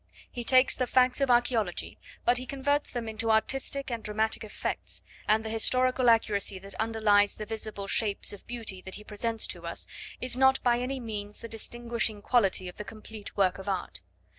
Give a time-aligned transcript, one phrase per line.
[0.31, 5.03] He takes the facts of archaeology, but he converts them into artistic and dramatic effects,
[5.27, 9.67] and the historical accuracy that underlies the visible shapes of beauty that he presents to
[9.67, 9.85] us,
[10.19, 14.01] is not by any means the distinguishing quality of the complete work of art.